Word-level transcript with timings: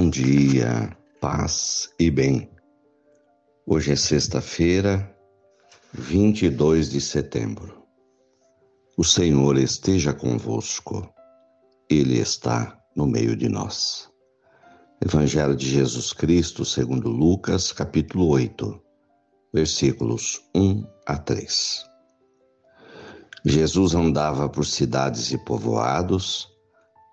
Bom 0.00 0.10
dia, 0.10 0.96
paz 1.20 1.90
e 1.98 2.08
bem. 2.08 2.48
Hoje 3.66 3.90
é 3.90 3.96
sexta-feira, 3.96 5.12
22 5.92 6.88
de 6.88 7.00
setembro. 7.00 7.82
O 8.96 9.02
Senhor 9.02 9.58
esteja 9.58 10.14
convosco, 10.14 11.12
Ele 11.90 12.16
está 12.16 12.78
no 12.94 13.08
meio 13.08 13.34
de 13.34 13.48
nós. 13.48 14.08
Evangelho 15.04 15.56
de 15.56 15.68
Jesus 15.68 16.12
Cristo, 16.12 16.64
segundo 16.64 17.10
Lucas, 17.10 17.72
capítulo 17.72 18.28
8, 18.28 18.80
versículos 19.52 20.40
1 20.54 20.86
a 21.08 21.18
3. 21.18 21.84
Jesus 23.44 23.96
andava 23.96 24.48
por 24.48 24.64
cidades 24.64 25.32
e 25.32 25.38
povoados, 25.38 26.48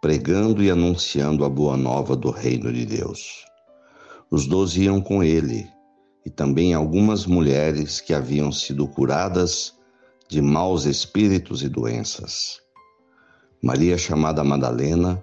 pregando 0.05 0.61
e 0.61 0.69
anunciando 0.69 1.43
a 1.43 1.49
boa 1.49 1.75
nova 1.75 2.15
do 2.15 2.29
reino 2.29 2.71
de 2.71 2.85
Deus. 2.85 3.43
Os 4.29 4.45
doze 4.45 4.83
iam 4.83 5.01
com 5.01 5.23
ele, 5.23 5.67
e 6.23 6.29
também 6.29 6.75
algumas 6.75 7.25
mulheres 7.25 7.99
que 7.99 8.13
haviam 8.13 8.51
sido 8.51 8.87
curadas 8.87 9.73
de 10.29 10.43
maus 10.43 10.85
espíritos 10.85 11.63
e 11.63 11.69
doenças. 11.69 12.61
Maria, 13.63 13.97
chamada 13.97 14.43
Madalena, 14.43 15.19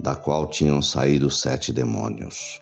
da 0.00 0.16
qual 0.16 0.48
tinham 0.48 0.82
saído 0.82 1.30
sete 1.30 1.72
demônios. 1.72 2.60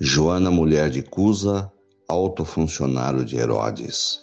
Joana, 0.00 0.50
mulher 0.50 0.90
de 0.90 1.04
Cusa, 1.04 1.70
alto 2.08 2.44
funcionário 2.44 3.24
de 3.24 3.36
Herodes. 3.36 4.22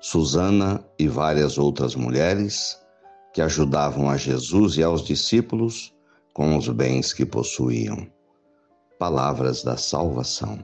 Susana 0.00 0.82
e 0.98 1.08
várias 1.08 1.58
outras 1.58 1.94
mulheres 1.94 2.78
que 3.34 3.42
ajudavam 3.42 4.08
a 4.08 4.16
Jesus 4.16 4.78
e 4.78 4.82
aos 4.82 5.04
discípulos 5.04 5.94
com 6.36 6.54
os 6.54 6.68
bens 6.68 7.14
que 7.14 7.24
possuíam. 7.24 8.06
Palavras 8.98 9.62
da 9.64 9.78
salvação. 9.78 10.62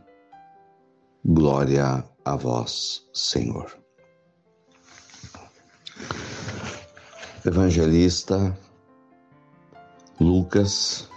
Glória 1.25 2.05
a 2.23 2.37
vós, 2.37 3.09
Senhor. 3.15 3.75
Evangelista 7.43 8.55
Lucas 10.21 11.09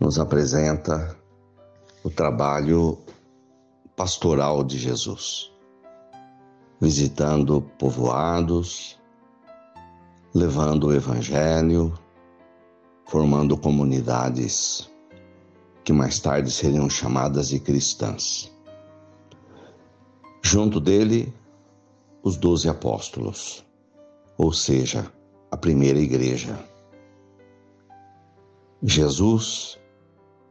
nos 0.00 0.18
apresenta 0.18 1.16
o 2.02 2.10
trabalho 2.10 2.98
pastoral 3.94 4.64
de 4.64 4.78
Jesus, 4.78 5.52
visitando 6.80 7.62
povoados, 7.78 8.98
levando 10.34 10.88
o 10.88 10.92
Evangelho, 10.92 11.96
formando 13.08 13.56
comunidades 13.56 14.86
que 15.82 15.94
mais 15.94 16.20
tarde 16.20 16.50
seriam 16.50 16.90
chamadas 16.90 17.48
de 17.48 17.58
cristãs. 17.58 18.52
Junto 20.42 20.78
dele, 20.78 21.32
os 22.22 22.36
doze 22.36 22.68
apóstolos, 22.68 23.64
ou 24.36 24.52
seja, 24.52 25.10
a 25.50 25.56
primeira 25.56 25.98
igreja. 25.98 26.54
Jesus 28.82 29.78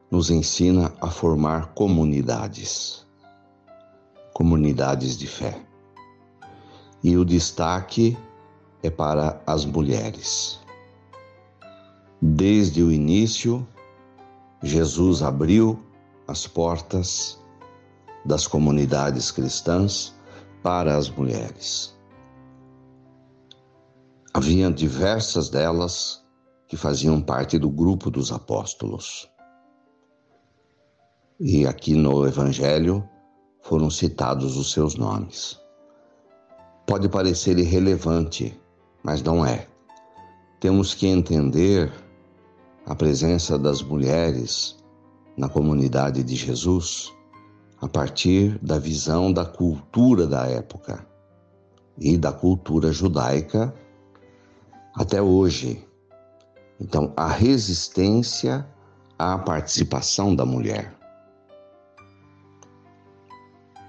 nos 0.10 0.32
ensina 0.32 0.92
a 1.00 1.12
formar 1.12 1.76
comunidades, 1.76 3.06
comunidades 4.34 5.16
de 5.16 5.28
fé. 5.28 5.62
E 7.04 7.16
o 7.18 7.24
destaque 7.24 8.18
é 8.82 8.90
para 8.90 9.40
as 9.46 9.64
mulheres. 9.64 10.60
Desde 12.22 12.82
o 12.82 12.92
início, 12.92 13.68
Jesus 14.64 15.22
abriu 15.22 15.80
as 16.28 16.48
portas 16.48 17.40
das 18.26 18.48
comunidades 18.48 19.30
cristãs 19.30 20.16
para 20.64 20.98
as 20.98 21.10
mulheres. 21.12 21.96
Havia 24.34 24.72
diversas 24.72 25.50
delas 25.50 26.26
que 26.68 26.76
faziam 26.76 27.22
parte 27.22 27.60
do 27.60 27.70
grupo 27.70 28.10
dos 28.10 28.32
apóstolos. 28.32 29.30
E 31.40 31.68
aqui 31.68 31.94
no 31.94 32.26
Evangelho 32.26 33.08
foram 33.62 33.92
citados 33.92 34.58
os 34.58 34.72
seus 34.72 34.96
nomes. 34.96 35.60
Pode 36.88 37.08
parecer 37.08 37.60
irrelevante, 37.60 38.60
mas 39.04 39.22
não 39.22 39.46
é. 39.46 39.68
Temos 40.60 40.96
que 40.96 41.06
entender 41.06 41.92
a 42.88 42.96
presença 42.96 43.60
das 43.60 43.82
mulheres 43.82 44.78
na 45.38 45.50
comunidade 45.50 46.24
de 46.24 46.36
Jesus 46.36 47.14
a 47.82 47.88
partir 47.88 48.58
da 48.60 48.80
visão 48.80 49.32
da 49.32 49.44
cultura 49.44 50.26
da 50.26 50.48
época 50.48 51.06
e 52.00 52.18
da 52.18 52.32
cultura 52.32 52.94
judaica 52.94 53.76
até 54.96 55.22
hoje. 55.22 55.86
Então, 56.80 57.12
a 57.18 57.28
resistência 57.28 58.66
à 59.20 59.38
participação 59.38 60.34
da 60.34 60.46
mulher. 60.46 60.96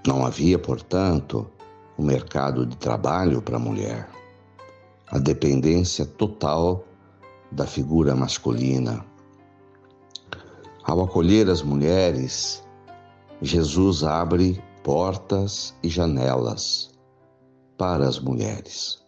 Não 0.05 0.25
havia, 0.25 0.59
portanto, 0.59 1.49
um 1.97 2.03
mercado 2.03 2.65
de 2.65 2.75
trabalho 2.75 3.41
para 3.41 3.55
a 3.55 3.59
mulher. 3.59 4.09
A 5.07 5.17
dependência 5.17 6.05
total 6.05 6.83
da 7.51 7.65
figura 7.65 8.15
masculina. 8.15 9.05
Ao 10.83 11.01
acolher 11.01 11.49
as 11.49 11.61
mulheres, 11.61 12.63
Jesus 13.41 14.03
abre 14.03 14.61
portas 14.83 15.75
e 15.83 15.89
janelas 15.89 16.91
para 17.77 18.07
as 18.07 18.19
mulheres. 18.19 19.03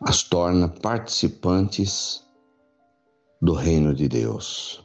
As 0.00 0.22
torna 0.22 0.68
participantes 0.68 2.24
do 3.40 3.54
reino 3.54 3.94
de 3.94 4.08
Deus. 4.08 4.84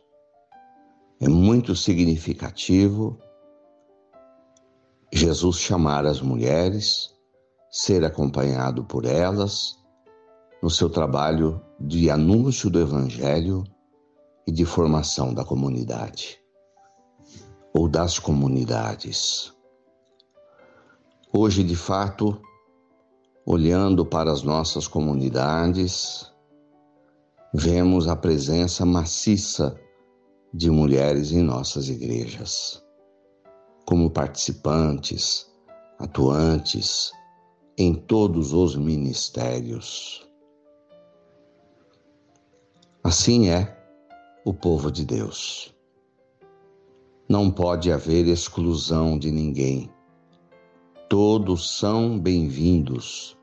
É 1.19 1.27
muito 1.27 1.75
significativo 1.75 3.19
Jesus 5.11 5.57
chamar 5.57 6.05
as 6.05 6.21
mulheres, 6.21 7.09
ser 7.71 8.03
acompanhado 8.03 8.83
por 8.83 9.05
elas 9.05 9.76
no 10.61 10.69
seu 10.69 10.89
trabalho 10.89 11.61
de 11.79 12.09
anúncio 12.09 12.69
do 12.69 12.79
Evangelho 12.79 13.63
e 14.45 14.51
de 14.51 14.65
formação 14.65 15.33
da 15.33 15.43
comunidade 15.43 16.39
ou 17.73 17.87
das 17.87 18.17
comunidades. 18.17 19.53
Hoje, 21.31 21.63
de 21.63 21.75
fato, 21.75 22.41
olhando 23.45 24.05
para 24.05 24.31
as 24.31 24.41
nossas 24.41 24.87
comunidades, 24.87 26.31
vemos 27.53 28.07
a 28.07 28.15
presença 28.15 28.85
maciça 28.85 29.79
de 30.53 30.71
mulheres 30.71 31.31
em 31.31 31.43
nossas 31.43 31.87
igrejas, 31.89 32.83
como 33.85 34.09
participantes, 34.09 35.45
atuantes 35.99 37.11
em 37.77 37.93
todos 37.93 38.53
os 38.53 38.75
ministérios. 38.75 40.26
Assim 43.07 43.47
é 43.47 43.73
o 44.43 44.53
povo 44.53 44.91
de 44.91 45.05
Deus. 45.05 45.73
Não 47.29 47.49
pode 47.49 47.89
haver 47.89 48.27
exclusão 48.27 49.17
de 49.17 49.31
ninguém. 49.31 49.89
Todos 51.07 51.77
são 51.77 52.19
bem-vindos. 52.19 53.37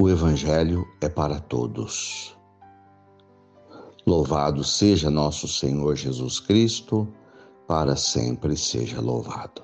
O 0.00 0.10
Evangelho 0.10 0.84
é 1.00 1.08
para 1.08 1.38
todos. 1.38 2.36
Louvado 4.04 4.64
seja 4.64 5.08
nosso 5.08 5.46
Senhor 5.46 5.94
Jesus 5.94 6.40
Cristo, 6.40 7.06
para 7.68 7.94
sempre 7.94 8.56
seja 8.56 9.00
louvado. 9.00 9.62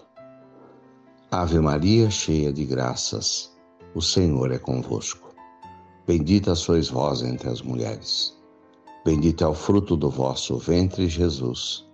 Ave 1.28 1.58
Maria, 1.58 2.08
cheia 2.08 2.52
de 2.52 2.64
graças, 2.64 3.52
o 3.96 4.00
Senhor 4.00 4.52
é 4.52 4.58
convosco. 4.61 5.34
Bendita 6.06 6.55
sois 6.55 6.88
vós 6.88 7.20
entre 7.23 7.49
as 7.49 7.62
mulheres 7.62 8.38
Bendito 9.02 9.43
é 9.43 9.47
o 9.47 9.55
fruto 9.55 9.97
do 9.97 10.11
vosso 10.11 10.58
ventre, 10.58 11.08
Jesus. 11.08 11.88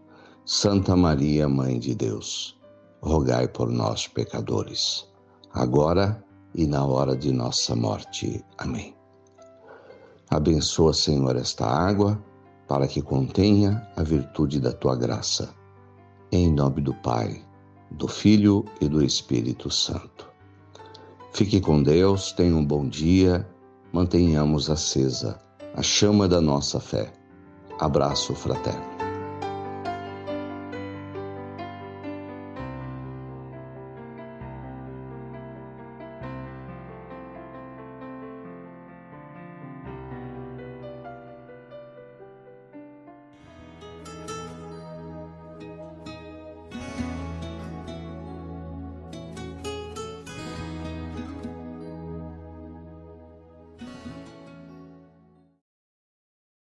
Santa 0.45 0.97
Maria, 0.97 1.49
Mãe 1.49 1.79
de 1.79 1.95
Deus, 1.95 2.59
rogai 3.01 3.47
por 3.47 3.71
nós, 3.71 4.09
pecadores, 4.09 5.07
agora 5.53 6.25
e 6.53 6.67
na 6.67 6.85
hora 6.85 7.17
de 7.17 7.33
nossa 7.33 7.77
morte. 7.77 8.45
Amém. 8.59 8.97
Abençoa, 10.29 10.93
Senhor, 10.93 11.37
esta 11.37 11.65
água, 11.65 12.21
para 12.67 12.89
que 12.89 13.01
contenha 13.01 13.89
a 13.97 14.03
virtude 14.03 14.59
da 14.59 14.73
tua 14.73 14.97
graça. 14.97 15.55
Em 16.33 16.53
nome 16.53 16.81
do 16.81 16.95
Pai, 16.95 17.41
do 17.93 18.09
Filho 18.09 18.65
e 18.81 18.89
do 18.89 19.05
Espírito 19.05 19.71
Santo. 19.71 20.29
Fique 21.33 21.61
com 21.61 21.81
Deus, 21.81 22.33
tenha 22.33 22.57
um 22.57 22.65
bom 22.65 22.89
dia, 22.89 23.49
mantenhamos 23.93 24.69
acesa 24.69 25.46
a 25.77 25.83
chama 25.83 26.27
da 26.27 26.41
nossa 26.41 26.81
fé. 26.81 27.13
Abraço 27.79 28.35
fraterno. 28.35 29.06